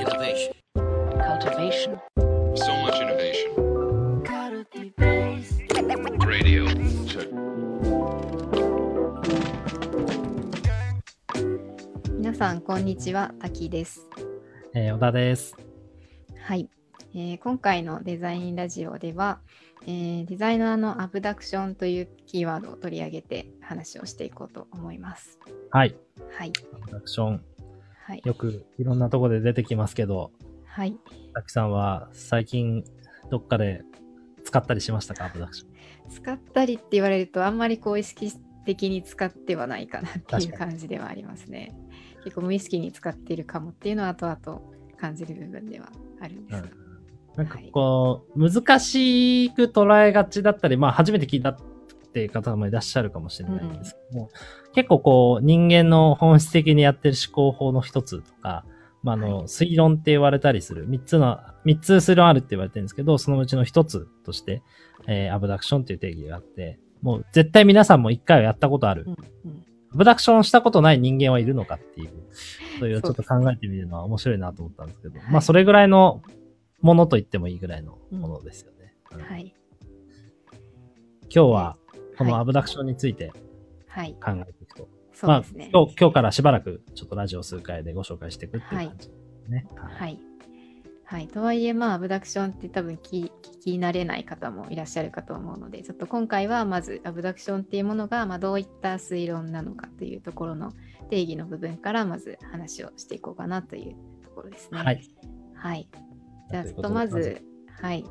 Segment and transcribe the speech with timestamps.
[0.00, 0.54] Innovation.
[1.28, 2.00] cultivation,
[2.54, 3.52] So much innovation.
[6.26, 6.64] Radio.
[7.06, 7.28] Check.
[12.16, 13.34] 皆さん、こんにちは。
[13.40, 14.08] 滝です。
[14.74, 15.54] えー、小田です。
[16.44, 16.70] はい、
[17.14, 19.40] えー今回のデザインラジオでは、
[19.82, 25.38] えーデザイナーのアブダクションというキーワードを取り上げて話をしていこうと思います。
[25.70, 25.94] はい。
[26.32, 26.52] はい。
[26.90, 27.44] アクション。
[28.10, 28.22] はい。
[28.24, 30.32] よくいろんなとこで出てきますけど、
[30.66, 30.96] はい。
[31.32, 32.82] たきさんは最近
[33.30, 33.82] どっかで
[34.42, 35.26] 使ったりしましたか？
[35.26, 35.70] アプダクション。
[36.10, 38.32] 使ったりって言われると、あんまりこう意識
[38.66, 41.72] 的に使ってはないかなっていう感じではありますね。
[42.24, 44.60] 結構無意識に使っているかもっていうのは後々
[44.96, 45.88] 感じる部分では
[46.20, 46.68] あるんですが。
[47.36, 51.56] なんかこう、難しく捉えがちだったり、まあ初めて聞いた
[52.10, 54.30] っていう方もいらっしゃるかもしれないんですけども、
[54.74, 58.64] 結構こう人間の本質的にやってる思考法の一つとか、
[59.02, 64.62] まあ、あの、はい推論って言われたりする、三つの、三つ推論あるって言われてるんですけど、そのうちの一つとして、
[65.06, 69.04] えーアブダクションっていう定義があって、もう絶対皆さんも一回はやったことある。
[69.06, 69.14] うんう
[69.54, 72.10] んアブダクションしたことない人間はいるのかっていう、
[72.78, 76.22] そういうちょっと考えてみるのは面白いなと思ったんですけど、はいまあそれぐらいの
[76.80, 78.94] ものと言ってもいいぐらいのものですよね。
[79.12, 79.52] うんはい。
[81.22, 81.76] 今日は
[82.20, 83.32] このはいアブダクションについて
[83.88, 84.14] はい。
[84.22, 84.88] 考えていくと。
[85.12, 85.70] そうですね。
[85.72, 89.14] まあ今日、今日からしばらくちょっとラジオ数回でご紹介していくっていう感じで
[89.46, 89.66] すね。
[89.74, 90.20] はいはい。
[91.04, 91.28] はい。
[91.28, 100.72] とはいえ、まあ、アブダクションって多分聞聞き慣れない方もいらっしゃるかと思うので、ちょっと今回はまずアブダクションっていうものが、まあ、どういった推論なのかというところの
[101.08, 104.78] 定義の部分からまず話をしていこうかなというところですね。
[104.78, 105.02] はい。
[105.54, 105.88] はい。
[106.50, 107.42] じゃあ、ちょっとまず、
[107.80, 108.04] はい。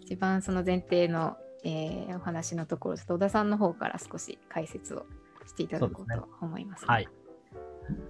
[0.00, 5.06] 一番その前提の、えーお話のところ、ちょっと小田さんの方から少し解説を
[5.46, 7.08] していただこうと思います、はい。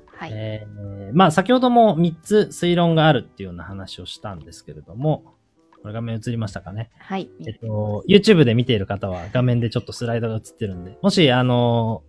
[0.06, 0.30] はい。
[0.34, 5.24] えーまあ先ほども3つ推論があるっていうような話をしたんですけれども、
[5.82, 6.90] これ画面映りましたかね？
[6.98, 7.28] はい。
[7.46, 12.02] えっと、YouTube で見ている方は画面でちょっとスライドが映ってるんで、もし、あの、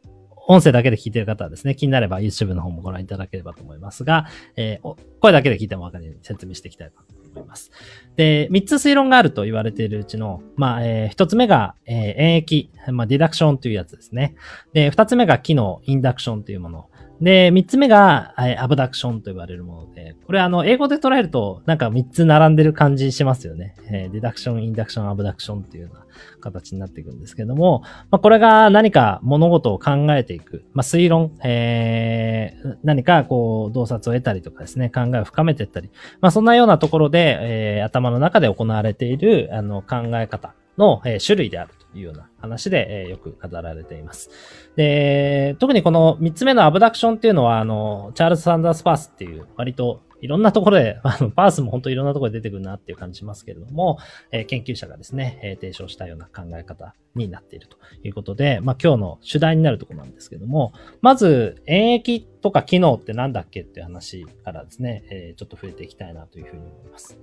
[0.48, 6.98] 音声だけで聞いている方はですね、気になれば YouTube の方もご覧いただければと思いますが、えーお声だけで聞いてもわかるように説明していきたいと
[7.34, 7.72] 思います。
[8.16, 14.36] で、3つ推論があると言われているうちの、まあ、え1つ目が、えー演疫、まあ、ディダクションというやつですね。
[14.74, 16.90] で、2つ目が機能、インダクションというもの。
[17.22, 23.76] で、3つ目が、えアブダクションと呼ばれるもので、これあの、英語で捉えると、なんか3つ並んでる感じしますよね。
[23.92, 26.06] えーディダクション、インダクション、アブダクションっていうような
[26.40, 44.30] 形になっていくんですけども、まあ、これが何か物事を考えていく、まあ、推論、えー何かこう、洞察を得たりとかですね、考えを深めていったり、まあ、そんなようなところで、えー頭の中で行われている、あの、考え方の、え種類であるいうような話で、えよく語られています。
[44.76, 53.98] で、特にこの3つ目のアブダクションっていうのは、あの、チャールズ・サンダース・パースっていう、割といろんなところで、 あの、パースも本当いろんなところで出てくるなっていう感じしますけれども、
[54.32, 67.18] えー研究者がですね、えー提唱したような考え方になっているということで、まあ今日の主題になるところなんですけども、まず、演疫とか機能ってなんだっけっていう話からですね、えーちょっと触れていきたいなというふうに思います。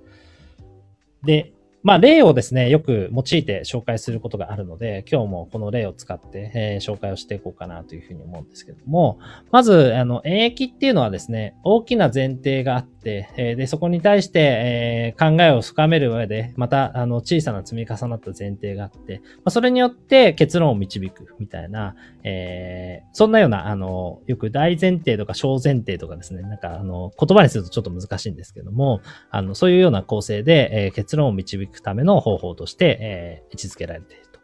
[1.23, 9.19] で、まあ、例をですね、よく用いて紹介することがあるので、今日もこの例を使って、えー紹介をしていこうかなというふうに思うんですけども、
[9.51, 34.39] まず、あの、演疫っていうのはですね、大きな前提があって、えーで、そこに対して、えー考えを深める上で、また、あの、小さな積み重なった前提があって、まあ、それによって結論を導くみたいな、えーそんなような、あの、よく大前提とか小前提とかですね、なんか、あの、言葉にするとちょっと難しいんですけども、あの、そういうような構成で、えー結論を導くための方法として、えー位置づけられていると。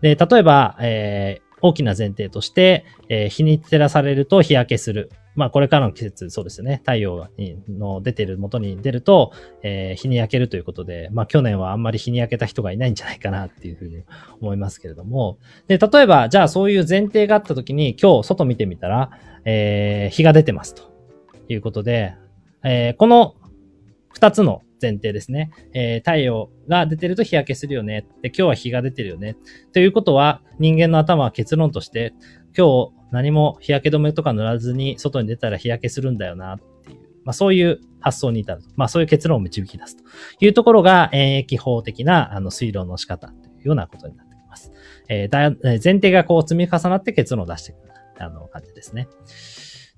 [0.00, 5.10] で、例えば、えー大きな前提として、えー日に照らされると日焼けする。
[5.38, 6.78] まあ、これからの季節、そうですよね。
[6.84, 9.30] 太陽にの出てる元に出ると、
[9.62, 14.02] えー日に焼けるということで、まあ、去年はあんまり日に焼けた人がいないんじゃないかなっていうふうに
[14.40, 15.38] 思いますけれども。
[15.68, 19.12] で、例えば、じゃあそういう前提があったときに、今日外見てみたら、
[19.44, 20.82] えー日が出てますと
[21.48, 22.16] いうことで、
[22.64, 23.36] えーこの
[24.12, 25.50] 二つの前提ですね。
[25.72, 28.06] えー太陽が出てると日焼けするよね。
[28.22, 29.36] で、今日は日が出てるよね。
[29.72, 32.12] ということは、人間の頭は結論として、
[32.58, 38.68] 今日何も日焼け止めとか塗らずに外に出たら日焼けするんだよなっていう、まあそういう発想に至ると。
[38.74, 40.02] まあそういう結論を導き出すと
[40.44, 44.72] いうところが演疫法的なあの推論の仕方というようなことになってきます。
[45.08, 47.78] えーだ前提がこう積み重なって結論を出していく
[48.20, 49.08] あの感じですね。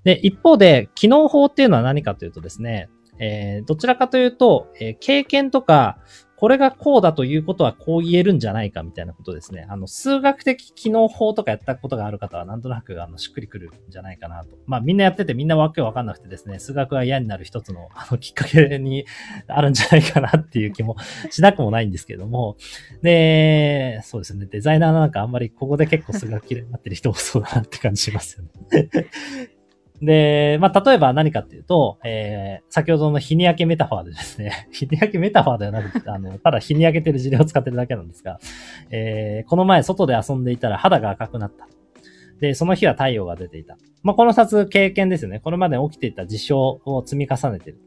[0.03, 5.97] で、一方で、機能法っていうのは何かというとですね、えーどちらかというと、えー経験とか
[6.41, 9.67] これがこうだということはこう言えるんじゃないかみたいなことですね。
[9.69, 14.57] あの、数学的機能法とかやったことがある方はなんとなくあのしっくりくるんじゃないかなと。
[14.65, 19.05] まあみんなやっててみんなわけわかんなくてですね、数学が嫌になる一つの あのきっかけに
[19.45, 20.95] あるんじゃないかなっていう気も
[21.29, 22.57] しなくもないんですけども。
[23.03, 28.89] で、そうですね、デザイナーなんかあんまりここで結構数学嫌いになってる人多そうだなって感じしますよね。
[30.01, 38.39] で、まあ、例えば何かっていうと、えー、先ほどの日に焼けメタファーでですね、 日に焼けメタファーではなくて、あの、ただ日に焼けてる事例を使ってるだけなんですが、
[38.89, 41.67] えー、この前外で遊んでいたら肌が赤くなった。
[42.39, 43.77] で、その日は太陽が出ていた。
[44.01, 45.39] まあ、この2つ経験ですよね。
[45.39, 47.77] これまで起きていた事象を積み重ねてる。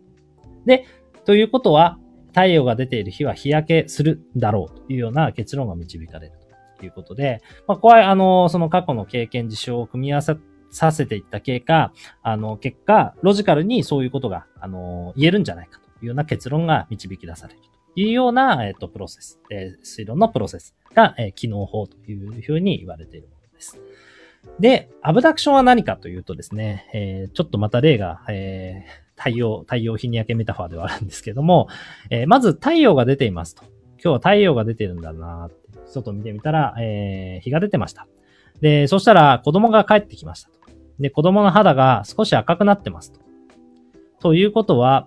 [0.65, 0.85] で、
[1.25, 6.33] ということは、太陽が出ている日は日焼けするだろうというような結論が導かれる
[6.79, 10.37] ということで、まあ、これは、あの、その過去の経験事象を組み合わせ
[10.75, 11.93] させていった結果、
[12.23, 23.81] あの、結果、ロジカルにそういうことが、あの、言えるんじゃないかというような結論が導き出されるというような、えっ、と、プロセス、えー、推論のプロセスが、えー、機能法というふうに言われているものです。
[24.59, 31.69] で、アブダクションは何かというとですね、えー、ちょっとまた例が、えー、太陽、太陽日に焼けメタファーではあるんですけども、
[32.11, 33.63] えー、まず太陽が出ていますと。
[34.03, 38.07] 今日は太陽が出てるんだなって、外見てみたら、えー、日が出てました。
[38.61, 40.64] で、そしたら子供が帰ってきましたと。
[40.99, 43.21] で、子供の肌が少し赤くなってますと。
[44.21, 45.07] ということは、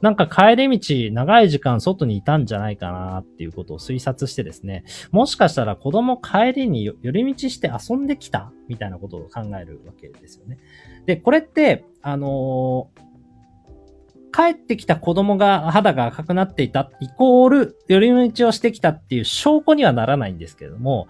[0.00, 10.58] なんか帰り道長い時間外にいたんじゃないかなっていうことを推察してですね、もしかしたら子供帰りに寄り道して遊んできたみたいなことを考えるわけですよね。
[11.06, 13.08] で、これって、あのー、
[14.30, 21.08] 帰ってきた子供が肌が赤くなっていたイコール寄り道をしてきたっていう証拠にはならないんですけれども、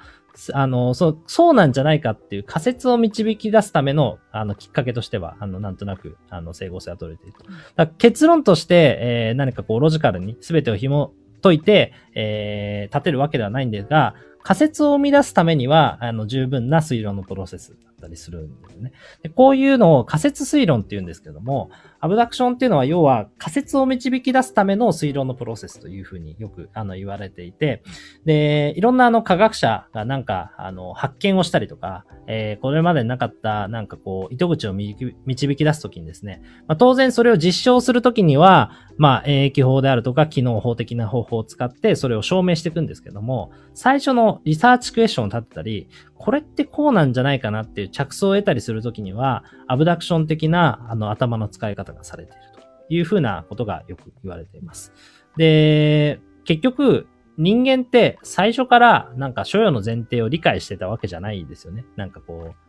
[0.53, 7.35] あの、そう、そうなんじゃないかっていう仮説を導き出すための、あの、きっかけとしては、あの、なんとなく、あの、整合性は取れている
[7.77, 7.87] と。
[7.99, 11.13] 結論として、えー、何かこう、ロジカルに全てを紐
[11.43, 18.93] 解いて、えー、立てるわけではないんですが、仮説を生み出すためには、あの、十分な推論のプロセスだったりするんですね。
[19.23, 27.83] でこういうのを仮説推論って言うんですけども、アブダクションっていうのは要は仮説を導き出すための推論のプロセスというふうによくあの言われていて、
[28.25, 35.15] で、いろんなあの科学者がなんかあの発見をしたりとか、えー、これまでなかったなんかこう糸口を導
[35.57, 52.41] き出すときにですね、まあ、当然それを実証するときには、まあ、演疫法であるとか機能法的な方法を使ってそれを証明していくんですけども、最初のリサーチクエスチョンを立てたり、これってこうなんじゃないかなっていう着想を得たりするときには、アブダクション的なあの頭の使い方がされている
[52.89, 54.93] というふうなことがよく言われています。
[55.37, 57.07] で、結局、
[57.37, 61.85] 人間って最初からなんか所有の前提を理解してたわけじゃないですよね。
[61.95, 62.68] なんかこう、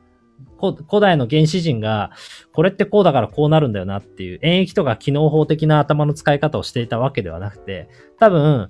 [0.60, 2.12] 古代の原始人が、
[2.54, 7.88] これってこうだからこうなるんだよなっていう、演疫とか機能法的な頭の使い方をしていたわけではなくて、
[8.20, 8.70] 多分、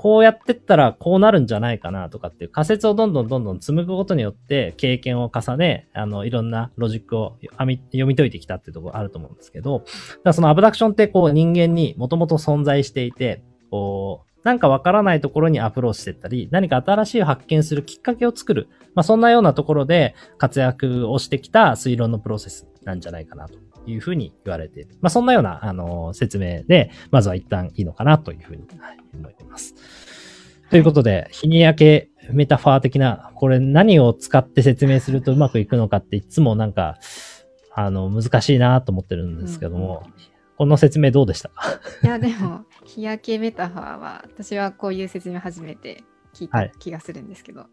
[0.00, 9.90] こうやってったらこうなるんじゃないかなとかっていう仮説をどんどんどんどん紡ぐことによって経験を重ね、あの、いろんなロジックを読み解いてきたっていうところあると思うんですけど、だか
[10.24, 18.68] らそのアブダクションってこう人間にもともと存在していて、こう、なんかわからないところにアプローチしていったり、何か新しい発見するきっかけを作る。
[18.94, 24.96] まあそんなようなところで活躍をしてきた推論のプロセスなんじゃないかなというふうに言われている。
[25.00, 29.74] まあそんなような、あの、説明で、まずは一旦いいのかなというふうに、はい、思います。
[30.70, 36.98] ということで、日に焼けメタファー的な、これ何を使って説明するとうまくいくのかっていつもなんか、
[37.74, 40.12] あの、難しいなと思ってるんですけども、うん、
[40.60, 41.80] この説明どうでしたか？
[42.04, 47.68] いや、でも、日焼けメタファーは、私はこういう説明初めて聞いた気がするんですけど、はい、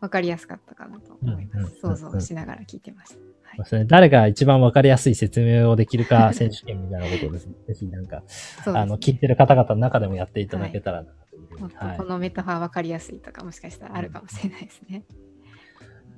[0.00, 1.76] わかりやすかったかなと思います。
[1.80, 3.76] 想像しながら聞いてました。
[3.76, 8.24] はい、誰が一番わかりやすい説明をできるか選手権みたいなことをですね、 ぜひなんか、
[8.66, 11.12] あの、聞いてる方々の中でもやっていただけたらな
[11.76, 15.04] はい、このメタファー分かりやすいとかもしかしたらあるかもしれないですね。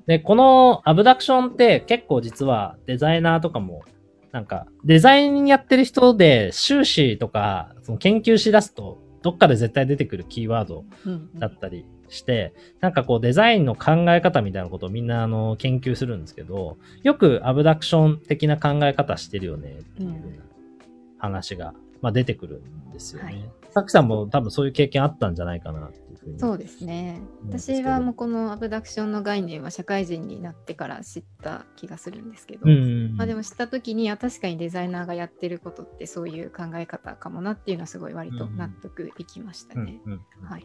[0.06, 3.82] で、このアブダクションって結構実はデザイナーとかも
[4.34, 10.84] なんかデザインやってる人で修士とかその研究しだすとどっかで絶対出てくるキーワード
[11.36, 20.42] だったりして、うんうん、なんかこうデザインの考え方みたいなことをみんなあの研究するんですけど、よくアブダクション的な考え方してるよねっていう
[21.18, 21.72] 話が、
[22.04, 23.24] まあ、出てくるんですよね。
[23.24, 26.38] はいさきさんも多分そういう経験あったんじゃないかなっていうふうに。
[26.38, 27.20] そうですね。
[27.48, 32.68] 私はもうこのアブダクションの概念は社会人になってから知った気がするんですけど、
[33.16, 39.98] まあ、でも知った時には確かにデザイナーがやってることってそういう考え方かもなっていうのはすごい割と納得いきましたね。
[40.44, 40.64] はい。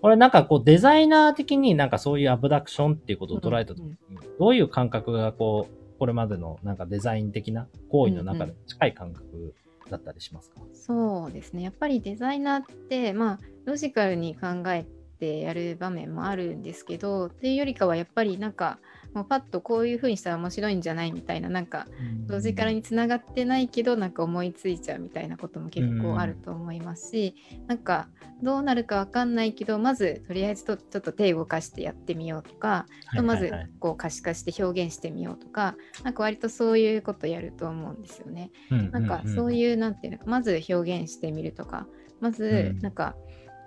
[0.00, 3.96] これなんかこうデザイナー的になんかそういうアブダクションっていうことを捉えた時に、
[4.38, 9.54] どういう感覚がこう、これまでのなんかデザイン的な行為の中で近い感覚
[9.90, 10.60] だったりしますか？
[10.72, 11.62] そうですね。
[11.62, 14.86] やっぱりデザイナーって、まあ、ロジカルに考え
[15.18, 18.78] てやる場面もあるんですけど、っていうよりかは、やっぱりなんか、
[19.14, 21.86] もうパッとこういう風にしたら面白いんじゃないみたいな、なんか、
[22.28, 27.36] ロジカルにつながってないけど、なんか思いついちゃうみたいなことも結構あると思いますし、
[27.68, 28.08] なんか、
[28.42, 38.50] どうなるかわかんないけど、まず、とりあえずとちょっと手動かしてやってみようとか、はいまずこう可視化して表現してみようとか、なんか割とそういうことやると思うんですよね。
[38.90, 41.86] なんかそうういう、なんていうのか、まず表現してみるとか、
[42.20, 42.80] まずうん。
[42.80, 43.16] なんか、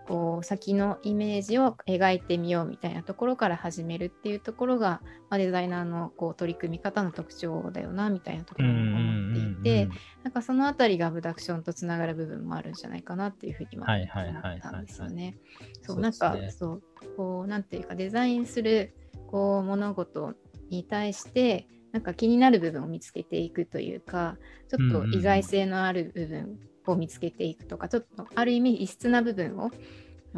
[0.08, 9.90] こう先のイメージを描いてみようみたいなところから始めるっていうところが、まあ、デザイナーのこう取り組み方の特徴だよなみたいなところを思っていて、
[10.24, 15.38] なんかそのあたりがアブダクションとつながる部分もあるんじゃないかなっていうふうに思ったんですよね。
[15.82, 16.84] そそうなんかねそう
[17.18, 18.96] こうなんていうかデザインする
[19.28, 20.36] こう物事
[20.70, 24.38] に対してなんか気になる部分を見つけていくというか
[24.70, 26.60] ちょっと意外性のある部分
[26.92, 29.72] を見つけていくとか、ちょっとある意味異質な部分を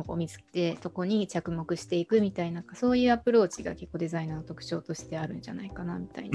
[0.04, 6.32] こう見つけてそこに着目していくみたいなそういうアプローチが結構デザイナーの特徴としてあるんじゃないかなみたいに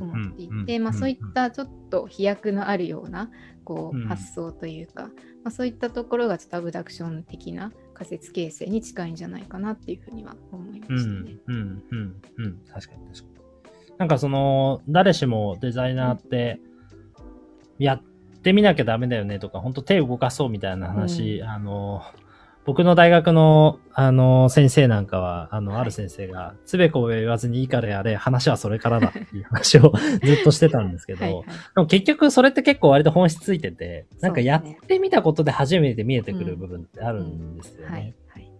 [0.00, 3.30] 思っていて、まあ、そういったちょっと飛躍のあるような
[3.64, 4.06] こううん。
[4.06, 5.10] 発想というか、ま
[5.48, 9.16] あ、そういったところがちょっとアブダクション的な仮説形成に近いん。
[9.16, 10.98] じゃないかなっていうふうには思いまうん。
[10.98, 11.36] したね。
[11.46, 11.82] うん。
[11.90, 12.22] うん。
[12.38, 12.62] うん。
[12.72, 13.96] 確かに確かに。
[13.98, 14.08] なん。
[14.08, 16.60] かその、誰しもデザイナーって、
[17.78, 18.02] やっ
[18.42, 22.02] てみなきゃダメだよねとか、本当手動かそうみたいな話、うあの、
[22.64, 25.80] 僕の大学の、あの、先生なんかは、あの、はい。
[25.80, 31.44] ある先生が、つべこべ言わずにいいからやれ、話はそれからだっていう話を ずっとしてたんですけど、はいはい。
[31.44, 38.14] でも結局それって結構割と本質ついてて、なんかやってみたことで初めて見えてくる部分ってあるんですよね。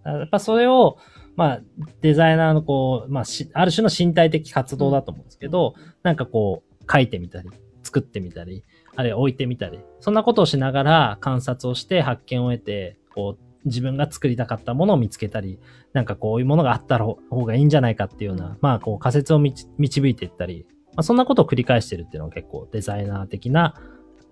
[0.05, 0.99] やっぱそれを、
[1.37, 1.61] まあ、
[2.01, 7.49] デザイナーのこう、まあし、ある種の身体的活動だと思うんですけど、なんかこう、書いてみたり、
[7.85, 8.65] 作ってみたり、
[8.97, 15.59] あるいは置いてみたり、そんなことをしながら観察をして発見を得て、こう、自分が作りたかったものを見つけたり、
[15.93, 23.75] なんかこういうものがあった方がいいんじゃないかっていうような、うんまあこう仮説を導いていったり、まあそんなことを繰り返してるっていうのが結構デザイナー的な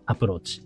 [0.07, 0.63] アプローチ。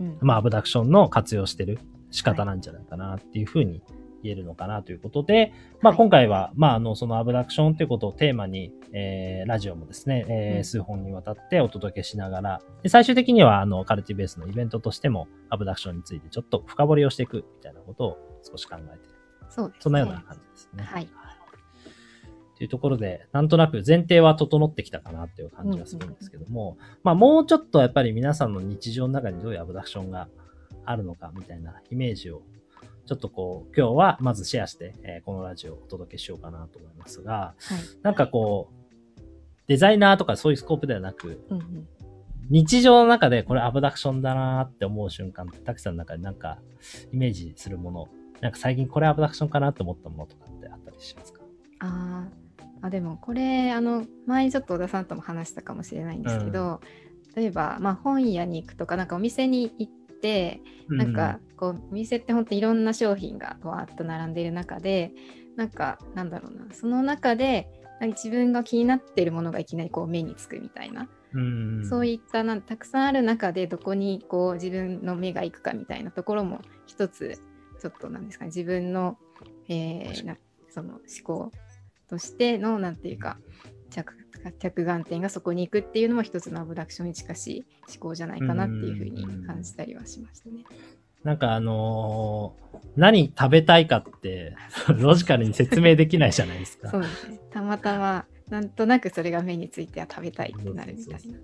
[0.00, 0.18] うん。
[0.20, 1.78] まあ、アブダクションの活用してる
[2.10, 3.82] 仕方なんじゃないかなっていうふうに
[4.22, 19.14] 言えるのかなということで、まあ、はい今回は、まあ、あの、そのアブダクションということをテーマに、えー、ラジオもですね、えーうん数本にわたってお届けしながら、で最終的には、あの、カルティベースのイベントとしても、アブダクションについてちょっと深掘りをしていくみたいなことを少し考えている。
[19.48, 19.80] そうですね。
[19.80, 20.84] そんなような感じですね。
[20.84, 21.08] はい。
[22.60, 30.28] というところで、なんとなく前提は整ってきたかなっていう感じがするんですけども、まあもうちょっとやっぱり皆さんの日常の中にどういうアブダクションが
[30.84, 32.42] あるのかみたいなイメージを、
[33.10, 37.78] ちょっとこう、今日はまずシェアして、えーこのラジオをお届けしようかなと思いますが、はい。
[38.02, 38.70] なんかこ
[39.18, 39.20] う、
[39.66, 41.88] デザイナーとかそういうスコープではなく、うんうん。
[42.50, 46.58] 日常の中でこれアブダクションだなーって思う瞬間って、たくさんの中でなんか
[47.12, 48.08] イメージするもの、
[48.40, 51.40] なんか最近これアブダクションかなって思ったものとかってあったりしますか？
[51.80, 52.86] あー。
[52.86, 56.80] あでもこれあの前にちょっと小田さんとも話したかもしれないんですけど、
[57.34, 65.12] 例えば、まあ、本屋に行くとかなんかお店に行ってなんかこうお店って本当いろんな商品がわーっと並んでいる中で
[65.56, 67.68] なんかなんだろうなその中で
[68.00, 77.38] 自分が気になっているものがいきなりこう目につくみたいな、うん、そういったなんたくさんある中でどこにこう自分の目が行くかみたいなところも一つ
[77.80, 79.18] ちょっとなんですかね自分の、
[79.68, 80.36] えーな
[80.70, 81.52] その思考
[82.08, 83.38] としてのなんていうか
[83.90, 84.14] 着
[84.58, 90.64] 着眼点がそこに行くっていうのも一つのアブダクションに近しい思考じゃないかなっていうふうに感じたりはしましたね。
[91.22, 94.56] なんかあのー何食べたいかって、
[94.98, 96.90] ロジカルに説明できないじゃないですか。
[96.90, 97.38] そうですね。
[97.50, 101.38] たまたまなんとなくそれが目については食べたいってなるみたいな。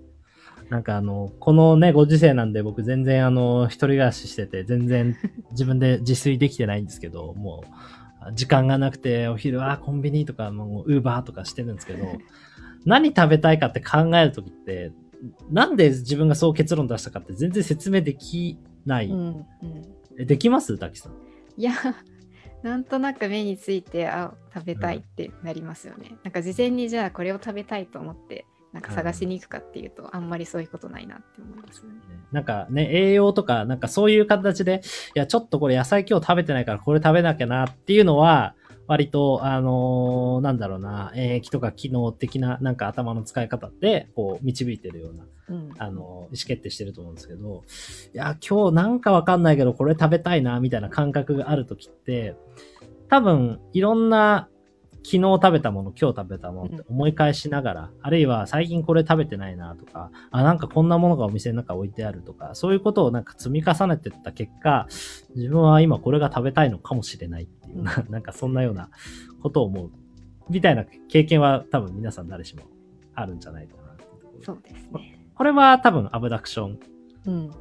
[0.69, 5.15] なんかあの、このね、ご時世なんで僕全然あの、一人暮らししてて、全然
[5.51, 7.67] 自分で自炊できてないんですけど、もう、
[8.33, 12.05] 時間がなくて、お昼はコンビニとか、もう、ウーバーとかしてるんですけど、
[12.85, 14.91] 何食べたいかって考えるときって、
[15.49, 19.07] なんで自分がそう結論出したかって全然説明できない。
[19.07, 19.45] うんうん、
[20.19, 20.77] えできます？
[20.77, 21.13] 滝さん。
[21.57, 21.73] いや
[22.63, 26.17] なんとなく目についてあ食べたいってなりますよね。
[26.23, 28.45] なんか事前にじゃあこれを食べたいと思って
[28.77, 31.95] なんか探しに行くかっていうと、あんまりそういうことないなって思いますよね。
[32.31, 34.81] なんかね、栄養とか、なんかそういう形で、
[35.15, 38.53] いや、ちょっとこれ野菜今日食べてないからこれ食べなきゃなっていうのは、
[38.85, 47.63] 割と、あのーなんだろうな、免疫とか機能的な、なんか頭の使い方で、こう、導いてるような、うん、あのー意思決定してると思うんですけど、
[48.13, 52.35] いや、今日なんかわかんないけど、これ食べたいな、みたいな感覚があるときって、
[53.09, 54.47] 多分、いろんな
[55.07, 64.85] 昨日食べたもの、今日食べたものって思い返しながら、あるいは最近これ食べてないなとか、あ、なんかこんなものがお店の中置いてあるとか、そういうことをなんか積み重ねてった結果、
[65.33, 68.89] 自分は今これが食べたいのかもしれないっていうような、 なんかそんなような
[69.41, 69.91] ことを思う。
[70.49, 72.63] みたいな経験は多分皆さん誰しも
[73.15, 73.95] あるんじゃないかな
[74.43, 75.21] そうですね。
[75.35, 76.79] これは多分アブダクション
[77.27, 77.51] うんうん。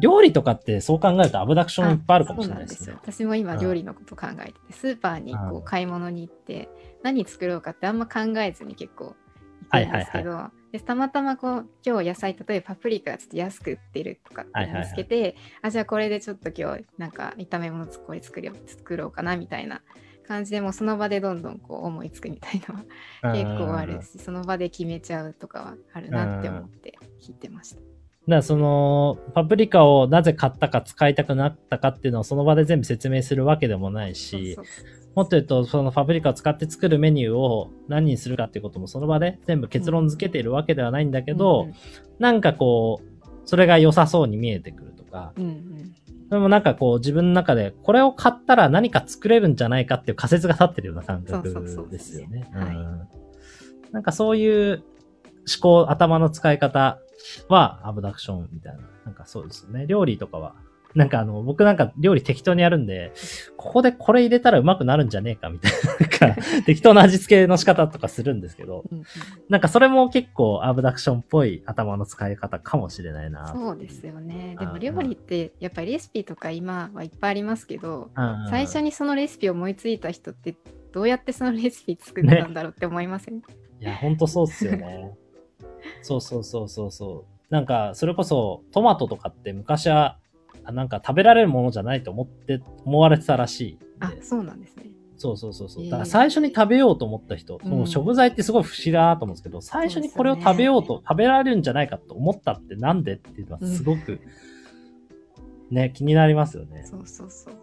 [0.00, 3.04] 料理とかってそう考えるとアブダクションいっぱいあるかもしれないですねそうなん。
[3.04, 3.22] ですよ。
[3.22, 6.68] 私も今料理のこと考えてて、スーパーにこう買い物に行って、
[7.02, 9.14] 何作ろうかってあんま考えずに結構
[9.72, 19.82] 行くんですけど、でたまたまこう今日野菜例えばパプリカがちょっと安く売ってるとか見つけて、あじゃあこれでちょっと今日なんか炒め物これ作ろう作ろうかなみたいな
[20.26, 22.84] 感じでもうその場でどんどんこう思いつくみたいなの
[23.30, 27.91] は結構あるし、その場で決めちゃうとかはあるなって思って聞いてました。
[28.28, 34.56] だからその、パプリカをなぜ買ったか使いたくなったかっていうのをその場で全部説明するわけでもないし、
[35.16, 41.68] もっと言うと、そのパプリカを使って作るメニューを何にするかっていうこともその場で全部結論付けているわけではないんだけど、
[42.18, 45.94] なんかこう、それが良さそうに見えてくるとか、うんうん
[46.30, 51.50] でもなんかこう自分の中でこれを買ったら何か作れるんじゃないかっていう仮説が立ってるような感覚
[51.90, 52.48] ですよね。
[53.90, 54.82] なんかそういう
[55.46, 56.98] 思考、頭の使い方
[57.48, 58.82] はアブダクションみたいな。
[59.04, 59.86] なんかそうですよね。
[59.86, 60.54] 料理とかは。
[60.94, 63.12] なんかあの、僕なんか料理適当にやるんで、
[63.56, 68.84] ここでこれ入れたらうまくなるんじゃねえかみたいな、なんか 適当な味付けの仕方とかするんですけど、
[69.48, 73.48] なんかそれも結構アブダクションっぽい頭の使い方かもしれないな。
[73.48, 74.56] そうですよね。
[74.58, 80.54] でうんも料理ってやっぱりレシピとか今はいっぱいありますけど、うん最初にそのレシピを思いついた人って
[80.92, 83.40] どうやってそのレシピ作ったんだろうって思いません、い
[83.80, 85.14] や、ほんとそうっすよね。
[86.02, 87.54] そうそうそうそうそう。
[87.54, 90.18] なんか、それこそ、トマトとかって昔は、
[90.64, 93.78] あなんか食べられるものじゃないと思って、思われてたらしい。
[94.00, 94.86] あ、そうなんですね。
[95.16, 95.84] そうそうそうそう。
[95.84, 104.20] えーだから最初に食べようと思った人、うんその食材ってすごい不思議だなと思うんですけど、最初にこれを食べようと、食べられるんじゃないかと思ったってなんでっていうのはすごく、
[105.70, 106.84] ね、気になりますよね。
[106.84, 107.54] そうそうそう。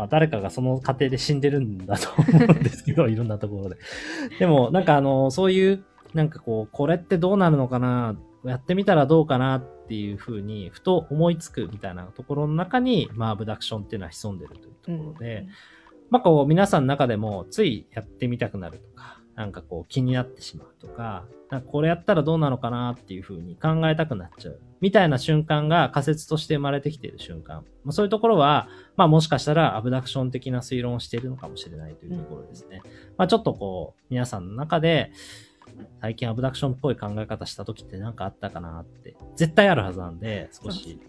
[0.00, 3.76] まあ誰かがその過程で死んでるんだと思うんですけど、 いろんなところで。
[4.38, 8.16] でもなんかあの、そういう、なんかこう、これってどうなるのかな、
[8.46, 15.46] やってみたらどうかなっていうふうに、ふと思いつくみたいなところの中に、まあ、アブダクションっていうのは潜んでるというところで、
[16.08, 24.60] まあこう、皆さんの中でもついやってみたくなるとか、なんかこう気になってしまうとか、なんかこれやったらどうなのかなっていうふうに考えたくなっちゃう。
[24.82, 27.64] みたいな瞬間が仮説として生まれてきている瞬間。
[27.82, 32.82] まあ、そういうところは、まあもしかしたらアブダクション的な推論をしているのかもしれないというところですね。
[33.16, 35.10] まあちょっとこう、皆さんの中で、
[36.02, 41.00] 最近アブダクションっぽい考え方した時って何かあったかなって、絶対あるはずなんで、少し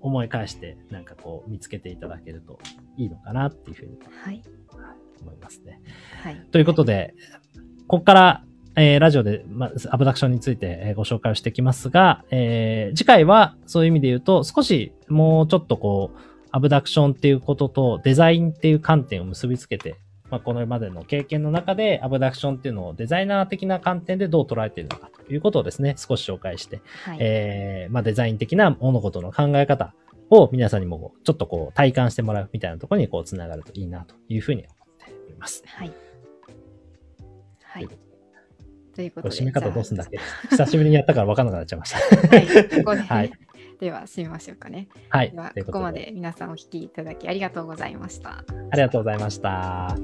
[0.00, 2.58] 思い返して、なんかこう見つけていただけると
[2.96, 4.42] いいのかなっていうふうにはい。
[5.20, 5.80] 思いますね。
[6.22, 6.46] はい。
[6.50, 7.14] ということで、
[7.88, 8.42] ここから、
[8.76, 16.18] えーラジオで、まあ、アブダクションについて、えーご紹介をしていきますが、えー次回はそういう意味で言うと、少しもうちょっとこう、
[16.52, 19.96] アブダクションっていうこととデザインっていう観点を結びつけて、
[20.30, 27.18] まあ、このまでの経験の中でアブダクションっていうのをデザイナー的な観点でどう捉えているのかということをですね、少し紹介して、はい。
[27.20, 29.94] えーまあ、デザイン的な物事の考え方
[30.30, 35.62] を皆さんにもちょっとこう体感してもらうみたいなところにこうつながるといいなというふうに思っております。
[35.66, 36.05] はい。
[37.76, 37.88] はい。
[38.94, 42.28] ということれ締め方どうすんだっじけ 久しぶりにやったから分かんなくなっちゃいました。
[42.28, 42.46] はい。
[42.82, 43.32] ここで、はい
[43.78, 44.88] では、締めましょうかね。
[45.10, 45.30] はい。
[45.32, 48.42] では、ここまで皆さんお聞きいただきありがとうございました。
[48.70, 49.94] ありがとうございました。